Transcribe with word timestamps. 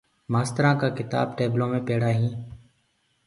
مآسترآنٚ 0.31 0.79
ڪآ 0.81 0.87
ڪِتآب 0.97 1.27
ٽيبلو 1.37 1.65
مينٚ 1.71 1.85
پيڙآ 1.87 2.09
هينٚ۔ 2.15 2.35